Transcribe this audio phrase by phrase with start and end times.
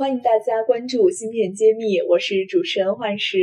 [0.00, 3.36] 欢迎大家关注芯片揭秘，我是主持人幻石。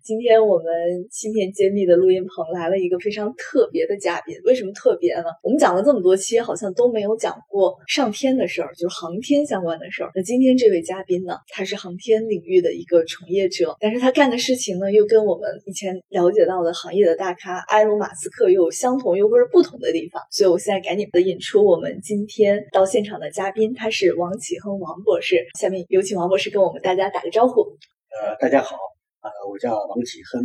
[0.00, 0.64] 今天我们
[1.10, 5.24] 芯片揭秘的录音棚来了一个非常特别的嘉宾，为什么特别呢？
[5.42, 10.12] 我们讲了这么多期，好像都没有讲过上天的事儿，就是航天相关的事儿。
[10.14, 20.22] 那今天这位嘉宾呢，他是航天领域的一个从业者，但是他干的事情呢，又跟我们以前了解到的行业的大咖埃隆·马斯克又有相同又或者不同的地方。
[20.30, 25.44] 所以我现在赶紧的引出我们今天到现场的嘉宾，他是王启亨王博士。
[25.58, 26.03] 下面有。
[26.04, 27.62] 请王博士跟我们大家打个招呼。
[27.62, 28.76] 呃，大家好，
[29.22, 30.42] 呃，我叫王启亨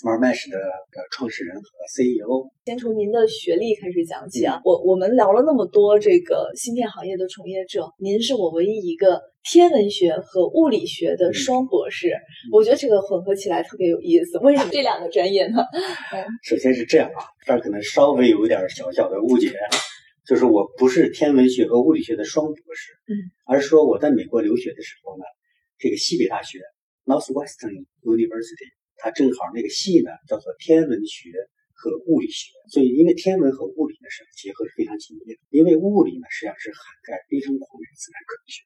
[0.00, 2.50] ，Smart Mesh 的的创始人和 CEO。
[2.64, 4.60] 先从您的学历开始讲起啊。
[4.64, 12.16] 我我们聊了那么多这个芯片行业的从业者，您是我唯一一个天文学和物理学的双博士。
[12.52, 14.38] 我觉得这个混合起来特别有意思。
[14.38, 15.58] 为什么 这两个专业呢？
[16.42, 19.52] 首先是这样啊，这儿可能稍微有一点小小的误解。
[20.24, 25.24] 就是我不是天文学和物理学的双博士，嗯，而是说我在美国留学的时候呢，
[25.78, 26.60] 这个西北大学
[27.04, 31.30] Northwestern University，它正好那个系呢叫做天文学
[31.74, 38.62] 和物理学，所以因为天文和物理呢是结合是非常紧密的，因为物理呢实际上是涵盖非常广的自然科学，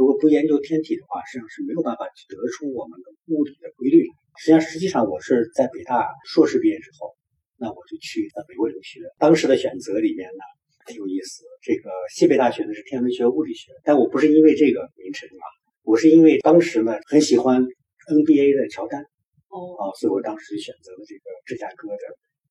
[0.00, 4.08] 如果不研究天体的话，实际上是没有办法去得出我们的物理的规律。
[4.40, 7.12] 实际上，实际上我是在北大硕士毕业之后，
[7.60, 10.55] 那我就去在美国留学，当时的选择里面呢。
[10.86, 15.44] 很有意思，这个西北大学呢是天文学、物理学，但我不是因为这个名称啊，
[15.82, 19.02] 我是因为当时呢很喜欢 NBA 的乔丹，
[19.50, 22.04] 哦，啊，所以我当时就选择了这个芝加哥的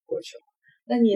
[0.06, 0.44] 过去了。
[0.86, 1.16] 那您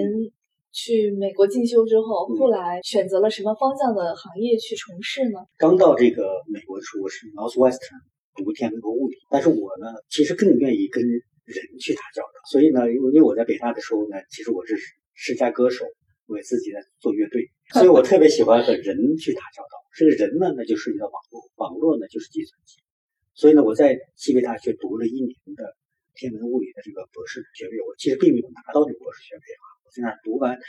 [0.72, 5.40] 去美国进修之后，后来选择了什么方向的行业去从事呢？
[5.58, 8.00] 刚到这个美国的时候，我是 Northwestern
[8.34, 14.78] 读天文和物理，但是我呢其实更愿意跟人去打交道，所以呢，因为我在北大的时候呢，其实我是
[15.16, 15.84] 世家歌手。
[16.34, 19.78] 为自己在做乐队，所以我特别喜欢和人去打交道。
[19.94, 22.78] 这个人呢，那就涉及到网络，网络呢就是计算机。
[23.34, 25.75] 所以呢，我在西北大学读了一年的
[26.13, 29.66] 天文物理的这个博士学位，我其实并没有拿到这个博士学位啊。
[29.85, 30.59] 我在那读完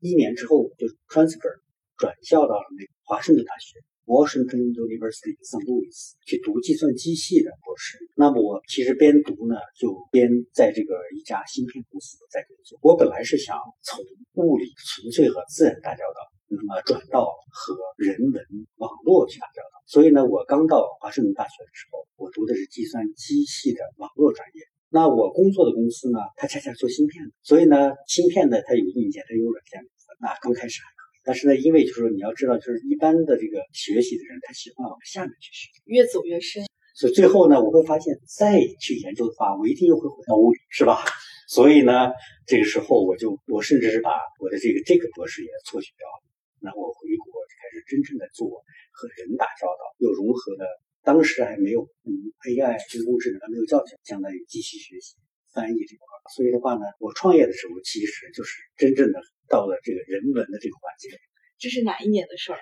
[0.00, 1.60] 一年之后，就 transfer
[1.96, 3.78] 转校到了那个华盛顿大学。
[4.04, 5.62] Washington University St.
[5.62, 5.94] Louis
[6.26, 12.78] 去读计算机系的博士，那么我其实边读呢，就边在这个一家芯片公司在工作。
[12.82, 14.04] 我本来是想从
[14.34, 18.42] 物理纯粹和自然打交道，那么转到和人文
[18.76, 19.78] 网络去打交道。
[19.86, 24.62] 所以呢，我刚到华盛顿大学的时候，我读的是计算机系的网络专业。
[24.90, 29.80] 那我工作的公司呢，它恰恰做芯片的，所以呢，芯片呢，它有硬件，它有软件。
[30.20, 31.01] 那刚开始还。
[31.24, 36.64] 但是呢，因为就是你要知道，就是一般的这个学习的人，他喜欢往下面去学，越走越深。
[36.94, 41.04] 所以最后呢，我会发现再去研究的话，我一定又会回到物理，是吧？
[41.48, 42.12] 所以呢，
[42.46, 44.10] 这个时候我就我甚至是把
[44.40, 46.22] 我的这个这个博士也辍学掉了。
[46.60, 48.48] 那我回国就开始真正的做
[48.92, 50.64] 和人打交道，又融合了
[51.02, 52.12] 当时还没有嗯
[52.46, 55.16] AI 人工智能还没有叫起来，相当于机器学习、
[55.52, 56.04] 翻译这块。
[56.34, 59.20] 所以的话呢，我创业的时候其实就是真正的。
[59.48, 61.12] 到了这个人文的这个环节，
[61.58, 62.58] 这是哪一年的事儿？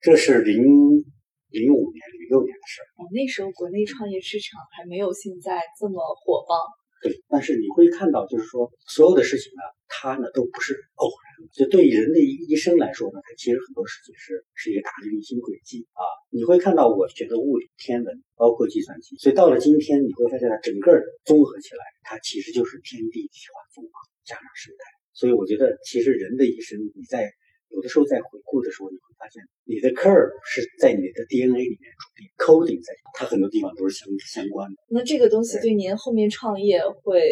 [0.00, 2.86] 这是零零五年、零六年的事儿。
[2.98, 6.58] 哦，那时候国内创业市场还没有现在这么火爆。
[7.02, 11.28] 对，但是你会看到，就是说所有的事情呢，它呢都不是偶然。
[11.52, 16.02] 就对于人的一生来说呢，它其实很多事情是是一个大的运行轨迹啊。
[16.30, 23.90] 你会看到，我学的物理、天文，包括计算机，所以到了今天，你会发现它整个综合起来，它其实就是天地一体化综合
[24.26, 24.84] 加上生态。
[25.14, 27.30] 所以我觉得，其实人的一生，你在
[27.70, 34.76] 有的时候在回顾的时候，你会发现，你的 curve 是在你的 DNA 里面注定，coding 在它很多地方都是相相关的。
[34.88, 37.22] 那这个东西对您后面创业会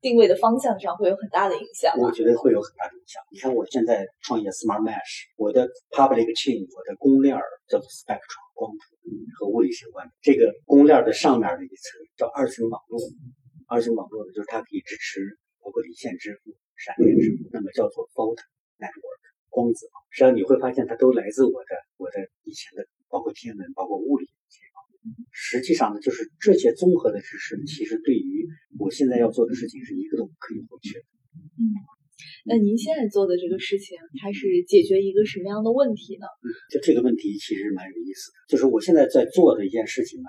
[0.00, 1.94] 定位的方向上会有很大的影响。
[1.98, 3.22] 我觉得会有很大的影响。
[3.30, 7.36] 你看，我现在创业 Smart Mesh，我的 public chain，我的公链
[7.68, 8.82] 叫做 Spectrum 光谱，
[9.38, 10.12] 和物理相关的。
[10.20, 12.98] 这个公链的上面的一层叫二层网络，
[13.68, 16.52] 二层网络呢，就是它可以支持包括离线支付。
[16.76, 18.34] 闪电支付，那么叫做 photon
[18.82, 19.22] network
[19.54, 24.26] 光子网，实际上你会发现它都来自我的我的以前的，包括天文，包括物理。
[25.30, 28.48] 实际上呢，就是这些综合的知识，其实对于
[28.80, 31.04] 我现在要做的事情是一个都不可以或缺的。
[31.60, 31.62] 嗯，
[32.46, 36.26] 那您现在做的这个事情，它是解决一个什么样的问题呢？
[36.72, 40.28] 就这个问题其实蛮有意思的，就是我现在在做的一件事情呢，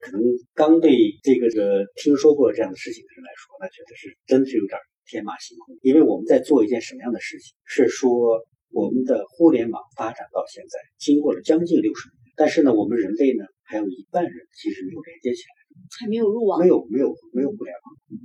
[0.00, 0.20] 可能
[0.54, 0.90] 刚对
[1.22, 4.76] 这个个听说过这样的事情的人来说，那觉得是真的是有点。
[5.08, 7.54] 天马行空，因为我们在做一件什么样的事情？
[7.64, 15.66] 是说我们的互联网发展到现在，经过了将近六十年，但是呢，我们人类呢，还有一半人其实没有连接起来。
[16.00, 17.84] 还没有入网，没有没有没有互联网。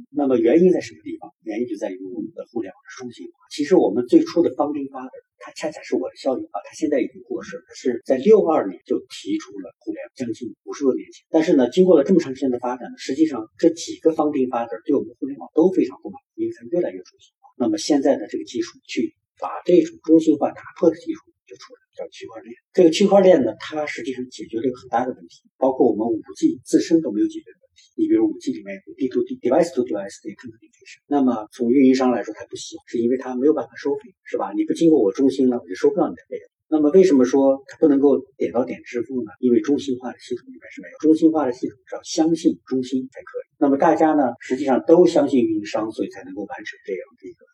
[0.10, 1.30] 那么原因在什么地方？
[1.44, 3.44] 原因就在于我们的互联网的中心化。
[3.52, 11.28] 其实我们最初的方丁发的，他恰恰是我的校友啊，他现在已经过世了，是在六二年就提出了互联网，将近五十多年前。
[11.30, 17.52] 但是呢，经过了这么长时间的发展呢，实际上这几个方丁发的对我们互联网都非常不满，因为它越来越中心化。
[17.58, 21.82] 那么现在的这个技术去把这种中心化打破的技术就出来。
[21.92, 27.92] 叫区块链，这个区块链呢，它实际上解决了一个很大的问题，包括我们五 G 自身都没有解决的问题。
[28.00, 34.54] 你比如五 G 里面有 D to D device to device 的点对点通信那么从运营商来说，它不行，是因为它没有办法收费，是吧？
[34.56, 36.48] 你不经过我中心呢，我就收不到你的费用。
[36.72, 39.36] 那么为什么说它不能够点到点支付呢？
[39.44, 43.46] 因为中心化的系统里面是没有中心化的系统，是要相信中心才可以。
[43.60, 47.51] 那么大家呢，实际上都相信运营商，所以才能够完成这样的一个。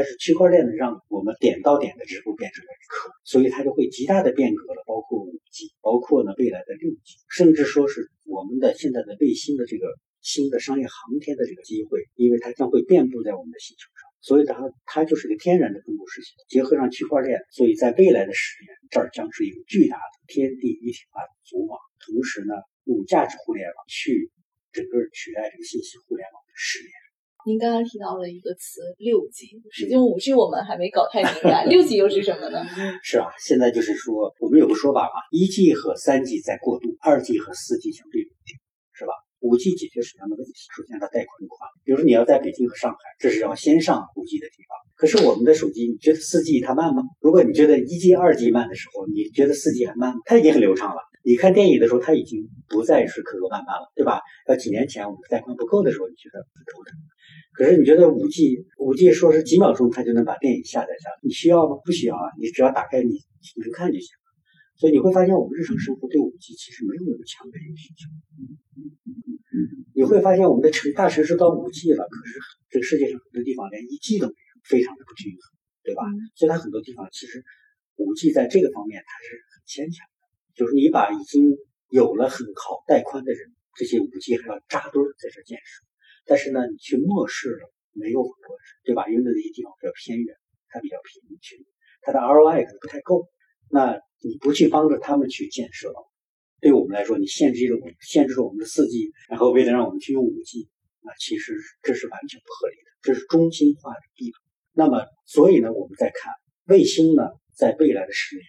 [0.00, 9.92] 但是区块链呢，让我们点到点的支付变成了可，所以它就会极大的变革了，包括五 G，包括呢未来的六 G，甚至说是我们的现在的卫星的这个
[10.22, 22.54] 新的商业航天的这个机会，因为它将会遍布在我们的星球上，所以它它就是个天然的分布式，结合上区块链，所以在未来的十年，这儿将是一个巨大的天地一体化的组网，同时呢，
[22.84, 24.30] 用价值互联网去
[24.72, 26.99] 整个取代这个信息互联网的十年。
[27.46, 32.64] 您刚刚提到了一个词六 G，实际五 G 我们还没搞太明白，六 G 又是什么呢？
[33.02, 38.56] 是啊，现在就是说，我们有个说法嘛，一 G 和三 G 在过渡，二 G 和四 G 相对稳定，
[38.92, 39.12] 是吧？
[39.40, 40.52] 五 G 解决什么样的问题？
[40.76, 44.76] 首先它带宽宽，比如说你要在北京和上海，这是要先上五 G 的地方。
[44.96, 47.02] 可是我们的手机，你觉得四 G 它慢吗？
[47.20, 50.20] 如果你觉得一 G、二 G 慢的时候，你觉得四 G 还慢吗？
[50.26, 51.00] 它已经很流畅了。
[51.22, 54.20] 你看电影的时候，它已经不再是磕磕绊绊了，对吧？
[54.48, 56.96] 要几年前我们带宽不够的时候，你觉得很头疼。
[57.52, 61.76] 可是你觉得五 G 五 G 说是几秒钟它就能把电影下载下来，你需要吗？
[61.84, 63.10] 不需要啊，你只要打开你
[63.62, 64.26] 能看就行了。
[64.76, 68.08] 所以你会发现我们日常生活对五 G 其实没有那么强的一个需求。
[69.94, 72.38] 你会发现我们的城大城市到五 G 了，可是
[72.70, 75.42] 这个世界上很多地方连一 G 都没有，非常的不均衡，
[75.82, 76.02] 对吧？
[76.34, 77.44] 所以它很多地方其实
[77.96, 80.24] 五 G 在这个方面它是很牵强的，
[80.56, 81.44] 就是你把已经
[81.90, 85.84] 有了很好带宽的人，这些五 G 还要扎堆在这建设。
[86.30, 89.08] 但是呢，你去漠视了没有很多，对吧？
[89.08, 90.36] 因为那些地方比较偏远，
[90.68, 91.58] 它比较贫穷，
[92.02, 93.26] 它的 ROI 可能不太够。
[93.68, 95.92] 那你不去帮着他们去建设，
[96.60, 104.40] 对我们来说，你限制了我们，限制了我们的四 G，然后为了让我们去用五 G，那其实这是完全不合理的，这是中心化的地方。
[104.72, 106.32] 那么，所以呢，我们再看
[106.66, 107.24] 卫星呢，
[107.56, 108.46] 在未来的十年，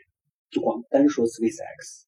[0.52, 2.04] 就光单说 SpaceX，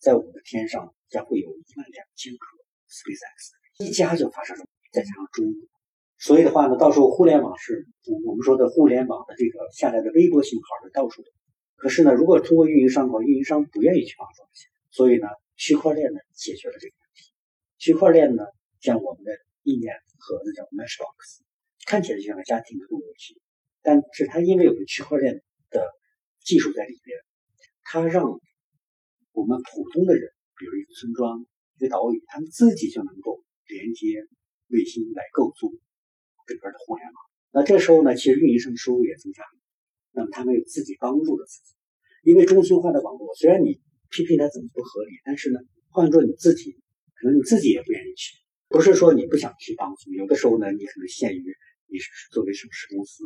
[0.00, 2.58] 在我们的天上将会有一万两千颗
[2.90, 4.69] SpaceX，一家就发射了。
[4.90, 5.68] 再加上中国，
[6.18, 7.86] 所以的话呢，到时候互联网是
[8.24, 11.28] 我们说的互联网的这个下来的微波信号是到处的。
[11.76, 17.32] 可是呢，如果通过运营商的话，运营商不愿意去帮助这些，所以呢，区块链呢解决了这个问题。
[17.78, 18.44] 区块链呢，
[18.80, 19.32] 像我们的
[19.62, 21.40] 意念盒子叫 Matchbox，
[21.86, 23.40] 看起来就像个家庭的路由器，
[23.80, 25.40] 但是它因为有个区块链
[25.70, 25.86] 的
[26.44, 27.16] 技术在里边，
[27.84, 28.40] 它让
[29.32, 31.46] 我们普通的人，比如一个村庄、
[31.78, 34.26] 一个岛屿，他们自己就能够连接。
[34.70, 35.78] 卫星来构筑
[36.46, 37.14] 整个的互联网，
[37.52, 39.58] 那这时候呢，其实运营商的收入也增加了。
[40.12, 41.74] 那么他们有自己帮助了自己，
[42.22, 45.60] 因为中心化的网络，虽然你批评它怎么不合理，但是呢，
[45.90, 46.72] 换做你自己，
[47.14, 48.34] 可能你自己也不愿意去。
[48.68, 51.44] 不是说你不想去帮助，有的时候呢，你可能限于
[51.86, 53.24] 你是作为上市公司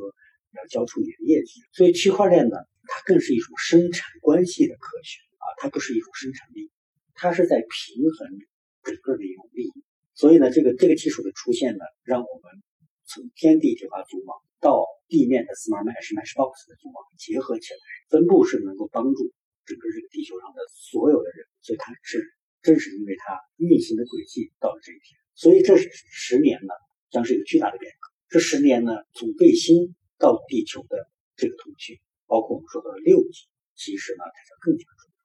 [0.53, 1.61] 要交出你的业绩。
[1.73, 2.57] 所以区块链呢，
[2.89, 6.71] 它更是一种生产关系的科学啊，它不是一种生产力，
[7.15, 8.39] 它是在平衡
[8.83, 9.84] 整个的一种利益。
[10.15, 12.63] 所以呢，这个这个技术的出现呢，让我们
[13.05, 17.81] 从天地一体化组网到地面的 Smart Mesh Meshbox 的组网结合起来，
[18.11, 19.35] 分布式能够帮助
[19.67, 21.45] 整个这个地球上的所有的人。
[21.61, 22.23] 所以它是
[22.63, 26.73] 正是因为它运行的轨迹到了这一天，所以这十年呢
[27.11, 28.09] 将是一个巨大的变革。
[28.29, 35.19] 这十年呢，从卫星到地球的这个通讯，包括我们说的六 G，其实呢它将更加重要。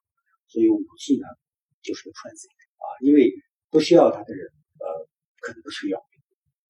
[0.49, 1.27] 所以五 G 呢
[1.83, 2.49] 就是个 transit
[2.81, 3.31] 啊，因为
[3.69, 4.49] 不需要它的人。
[5.39, 6.03] 呃，可能不需要，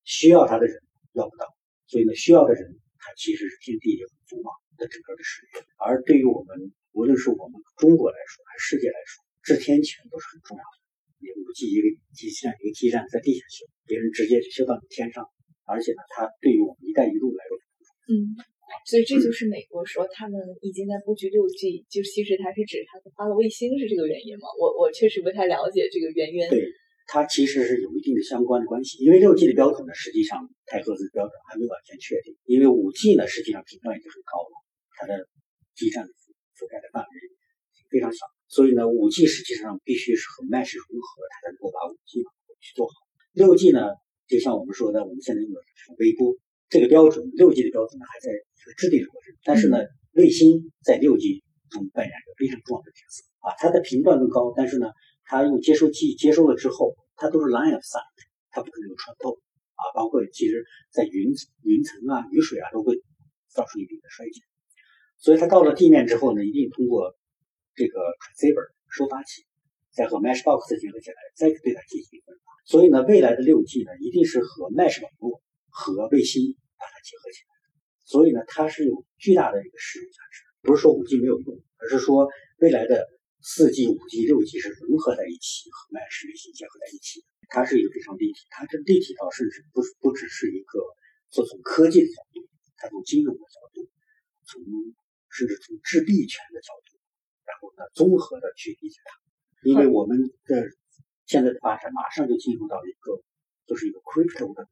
[0.05, 0.77] 需要他的人
[1.13, 1.49] 要不到，
[1.87, 5.65] 所以呢，需要的人他其实是天地也很足嘛的整个的事业。
[5.81, 10.75] 而对于我们，无论是我们中国来说，还是世界来说，制天权都是很重要的。
[11.19, 15.25] 你五 G 一个基站，一个基站在地下修，别人直接就修到你天上，
[15.65, 17.57] 而且呢，它对于我们“一带一路”来说，
[18.07, 18.39] 嗯，
[18.85, 24.47] 所以这就是美国说他们已经在布局六 G，就其实它是指它发了卫星是这个原因吗？
[24.57, 26.49] 我我确实不太了解这个渊源。
[26.49, 26.63] 对。
[27.11, 32.37] 它其实是有一定的相关的关系，因为六 G 的标准呢，实际上太赫兹标准还没完全确定。
[32.45, 34.53] 因为五 G 呢，实际上频段已经很高了，
[34.93, 35.25] 它的
[35.73, 36.21] 基站覆
[36.53, 37.09] 覆盖的范围
[37.89, 42.21] 非常小，所以呢，五 G 实际上必须是和 Mesh 融合，它才能够把五 G
[42.61, 42.93] 去做好。
[43.33, 43.89] 六 G 呢，
[44.29, 46.37] 就像我们说的，我们现在用的是微波
[46.69, 49.81] 这个标准，六 G 的标准呢还在一个制定的过程，但是呢，
[50.13, 51.41] 卫星在六 G
[51.73, 54.93] 中扮演着非常重要的角色啊，它的频段更高，但是呢，
[55.29, 58.17] 它用接收器接收了之后，它都是 line of sight，
[58.49, 59.37] 它不可能有穿透
[59.77, 61.29] 啊，包括其实在云
[61.61, 62.97] 云层啊、雨水啊都会
[63.53, 64.41] 造成一定的衰减，
[65.19, 67.15] 所以它到了地面之后呢，一定通过
[67.75, 69.45] 这个 transceiver 收发器，
[69.93, 72.49] 再和 mesh box 结合起来，再对它进行分发。
[72.65, 77.53] 所以呢，未来的六 G 呢，一定是和 mesh 网络和卫星把它结合起来。
[78.03, 80.41] 所以呢，它是有巨大的一个使用价值。
[80.61, 83.07] 不是说五 G 没有用，而是说未来的
[83.41, 87.23] 四 G、五 G、六 G 是融合在一起，和 mesh 卫星结合在一起。
[87.49, 90.79] 它是一个非常立体，它这立体到甚至不不只是一个
[91.29, 92.45] 做从科技的角度，
[92.77, 93.89] 它从金融的角度，
[94.45, 94.61] 从
[95.33, 96.99] 甚至从制币权的角度。
[97.49, 99.17] 然后呢，综合的去理解它，
[99.63, 100.69] 因为我们的
[101.25, 103.17] 现在的发展马上就进入到一个
[103.65, 104.67] 就是一个 crypto 的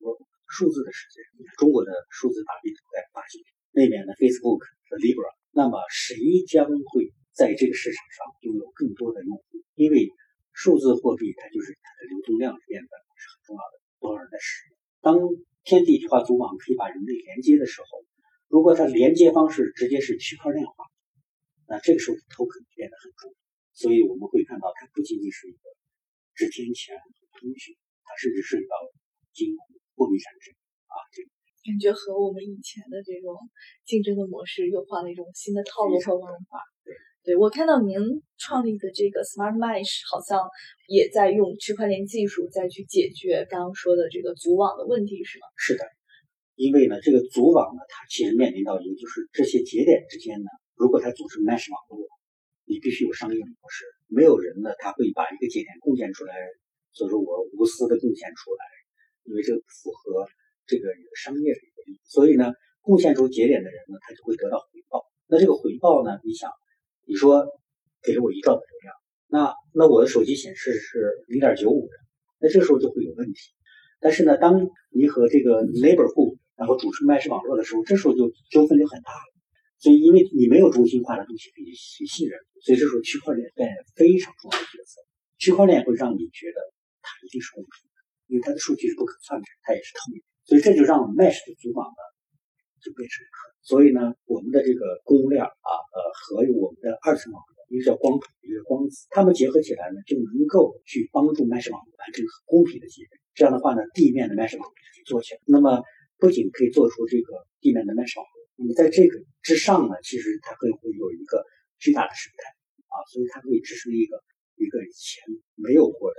[0.45, 1.25] 数字的世界。
[1.57, 9.44] 中国的数字法币在发行，那边的 Facebook 和 Libra，那么谁将会在这个市场上拥有更多的用户？
[9.75, 10.10] 因为
[10.53, 14.74] 数字货币它就是它的流通量变得是很重要的，多少人在使用？
[15.06, 15.22] 当
[15.63, 18.01] 天地一体化组网可以把人类连接的时候，
[18.50, 20.74] 如果它连接方式直接是区块链化。
[21.70, 23.36] 那这个时候，token 变得很重，
[23.75, 25.67] 所以我们会看到，它不仅仅是一个
[26.34, 27.03] 值钱钱和
[27.38, 27.75] 通讯，
[28.08, 28.79] 它甚至涉及到
[29.36, 29.60] 金融、
[29.94, 30.56] 货币产生
[30.88, 31.29] 啊，这个
[31.67, 33.36] 感觉和我们以前的这种
[33.84, 36.63] 竞争的模式又换了一种新的套路和玩法。
[37.27, 38.00] 对，我看到您
[38.39, 40.48] 创立的这个 Smart Mesh 好像
[40.88, 45.43] 也在用区块链技术再去解决刚刚说的这个组网的问题，是吗？
[45.60, 45.84] 是的，
[46.55, 50.48] 因为呢，这个组网呢，它其实面临到一个就是这些节点之间呢。
[50.79, 52.07] 如果它组成 mesh 网络，
[52.63, 53.84] 你必须有商业模式。
[54.07, 56.31] 没有人呢，他会把一个节点贡献出来，
[56.96, 58.63] 所以说我无私的贡献出来，
[59.27, 60.24] 因为这符合
[60.63, 60.88] 这个
[61.19, 62.00] 商业的一个利益。
[62.07, 65.03] 所以呢，贡献出节点的人呢，他就会得到回报。
[65.27, 66.48] 那这个回报呢，你想，
[67.07, 67.47] 你说
[68.03, 68.95] 给了我一兆的流量，
[69.27, 71.93] 那那我的手机显示是零点九五的，
[72.39, 73.39] 那这时候就会有问题。
[73.99, 79.25] 但是呢，当你和这个 neighborhood 然后组成 mesh 网络的时候，这时候就纠纷就很大了。
[79.79, 85.01] 所以，因为你没有中心化的东西可以信任，所以这时候区块链扮演非常重要的角色。
[85.37, 86.57] 区块链会让你觉得
[87.01, 90.21] 它一定是公平的，因为它的数据是不可篡改，它也是透明。
[90.45, 92.01] 所以这就让 Mesh 的组网呢
[92.81, 93.51] 就变成可。
[93.62, 103.19] 所以呢，我们的这个公链啊，呃，和我们的二次网络，一个叫光谱，一个光子，它们结合起来呢，就能够去帮助 Mesh 网络完成公平的节点。
[103.36, 105.41] 这样的话呢，地面的 Mesh 网络可以做起来。
[105.46, 105.84] 那么
[106.17, 108.36] 不仅可以做出这个地面的 Mesh 网络。
[108.57, 111.46] 那么在这个之上呢，其实它会会有一个
[111.77, 112.50] 巨大的生态
[112.89, 114.17] 啊，所以它可以支撑一个
[114.55, 115.22] 一个以前
[115.53, 116.17] 没有过的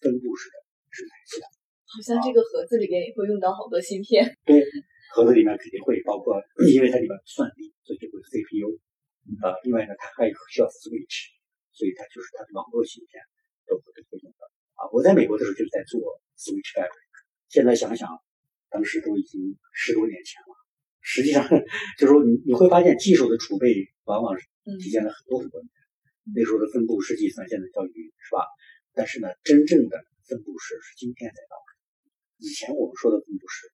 [0.00, 0.56] 分布式的
[0.90, 1.46] 生态系统。
[1.86, 4.26] 好像这个盒子里面也会用到好多芯片。
[4.44, 4.58] 对，
[5.16, 6.36] 盒子里面肯定会包括，
[6.68, 8.76] 因为它里面算力，所以就会 CPU
[9.40, 9.56] 啊。
[9.64, 11.32] 另外呢，它还需要 switch，
[11.72, 13.16] 所以它就是它的网络芯片
[13.64, 14.44] 都会都会用到
[14.76, 14.92] 啊。
[14.92, 17.08] 我在美国的时候就是在做 switch fabric，
[17.48, 18.12] 现在想想，
[18.68, 20.52] 当时都已经十多年前了。
[21.00, 21.48] 实际上，
[21.96, 23.72] 就是说，你你会发现技术的储备
[24.04, 24.44] 往往是
[24.84, 25.70] 体现了很多很多年。
[26.34, 28.44] 那时候的分布式计算现在叫云，是吧？
[28.92, 29.96] 但是呢，真正的
[30.28, 31.68] 分布式是今天才到的。
[32.38, 33.70] 以前我们说的分布式，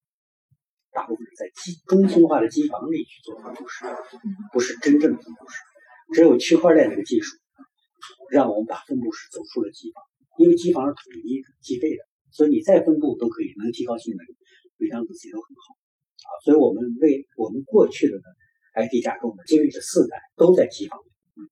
[0.93, 3.85] 大部分是在机中心化的机房里去做分布式，
[4.53, 5.57] 不是真正的分布式。
[6.13, 7.37] 只有区块链这个技术，
[8.31, 10.05] 让我们把分布式走出了机房，
[10.37, 14.21] 因为机房是统一计费的，所以你再分布都可以，能提高性能，
[14.77, 15.75] 每张子集都很好。
[16.23, 18.29] 啊，所以我们为我们过去的呢
[18.77, 21.09] ，IT 架构呢，经历了四代都在机房里，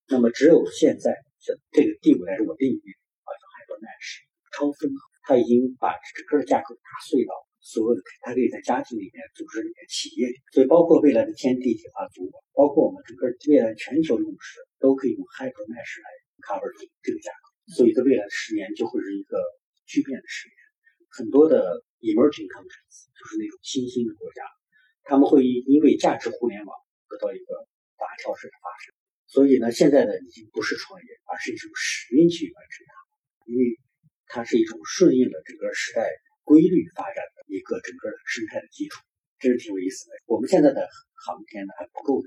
[0.08, 2.82] 那么只有现在这这个第五代是我定义
[3.24, 16.08] 啊，叫 HyperMesh 超分合，它已经把整个架构打碎到所有的，它可以在家庭里面、组织里面、企业里面，所以包括未来的天地一体化组网，包括我们整个未来全球用时都可以用 HyperMesh 来
[16.40, 16.72] cover
[17.04, 19.36] 这个架构，所以在未来的十年就会是一个
[19.84, 20.56] 巨变的十年，
[21.12, 24.40] 很多的 emerging countries 就是那种新兴的国家。
[25.04, 26.72] 他们会因因为价值互联网
[27.08, 27.66] 得到一个
[27.98, 28.94] 大跳式的发生，
[29.26, 32.92] 所以呢，现在呢已经不是创业，而是一种使命去完成它，
[33.50, 33.76] 因为
[34.26, 36.08] 它是一种顺应了整个时代
[36.50, 38.98] 规律发展的一个整个的生态的基础，
[39.38, 40.18] 这是挺有意思的。
[40.26, 40.82] 我们现在的
[41.14, 42.18] 航天呢还不够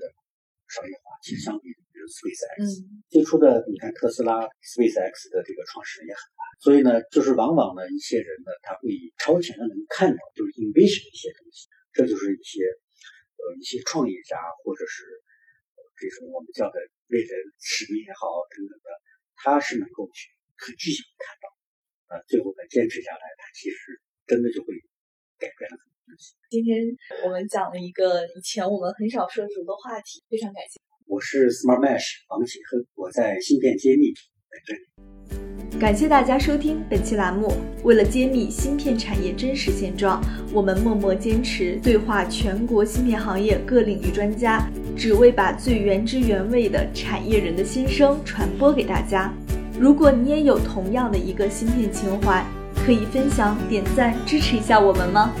[0.72, 8.88] 商业化，其实相比比如 SpaceX 最初的，你看特斯拉 SpaceX 的这个创始人也很难，所以呢，就是往往呢一些人呢他会
[9.20, 11.68] 超前的能看到，就是 invision 一些东西。
[11.92, 12.64] 这就是一些
[13.36, 15.04] 呃一些创业家或者是
[16.00, 16.80] 这这种我们叫的
[17.12, 18.88] 为人使命也好等等的，
[19.36, 21.46] 他是能够去很具象的看到，
[22.08, 23.76] 呃，最后呢坚持下来，他其实
[24.26, 24.74] 真的就会
[25.38, 26.34] 改变了很多东西。
[26.50, 26.78] 今天
[27.24, 30.80] 我们讲了一个以前我们很少涉足的话题，非常感谢。
[31.06, 34.80] 我是 Smart Mesh 王启亨，我在芯片揭秘在这里。
[35.78, 37.52] 感谢大家收听本期栏目。
[37.82, 40.22] 为了揭秘芯片产业真实现状，
[40.54, 44.66] 我们默默坚持对话全国芯片行业各领域专家，
[44.96, 49.34] 只为把最原汁原味的产业人的心声传播给大家。
[49.78, 52.46] 如果你也有同样的一个芯片情怀，
[52.84, 55.32] 可以分享、点赞、支持一下我们吗？